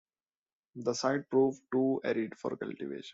The 0.77 0.95
site 0.95 1.29
proved 1.29 1.61
too 1.71 2.01
arid 2.03 2.35
for 2.35 2.57
cultivation. 2.57 3.09